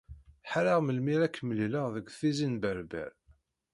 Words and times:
Ḥareɣ 0.51 0.79
melmi 0.81 1.11
ara 1.15 1.27
k-mlileɣ 1.35 1.85
deg 1.95 2.05
Tizi 2.17 2.47
n 2.47 2.55
Berber. 2.61 3.11